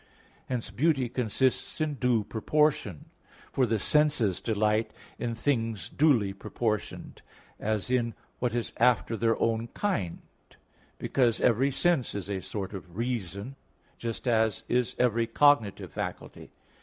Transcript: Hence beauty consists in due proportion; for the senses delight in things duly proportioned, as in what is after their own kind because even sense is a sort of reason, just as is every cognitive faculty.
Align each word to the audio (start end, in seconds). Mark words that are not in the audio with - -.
Hence 0.49 0.71
beauty 0.71 1.09
consists 1.09 1.79
in 1.79 1.93
due 1.93 2.23
proportion; 2.23 3.11
for 3.51 3.67
the 3.67 3.77
senses 3.77 4.41
delight 4.41 4.89
in 5.19 5.35
things 5.35 5.89
duly 5.89 6.33
proportioned, 6.33 7.21
as 7.59 7.91
in 7.91 8.15
what 8.39 8.55
is 8.55 8.73
after 8.77 9.15
their 9.15 9.39
own 9.39 9.67
kind 9.67 10.21
because 10.97 11.39
even 11.39 11.71
sense 11.71 12.15
is 12.15 12.31
a 12.31 12.41
sort 12.41 12.73
of 12.73 12.97
reason, 12.97 13.55
just 13.99 14.27
as 14.27 14.63
is 14.67 14.95
every 14.97 15.27
cognitive 15.27 15.91
faculty. 15.93 16.51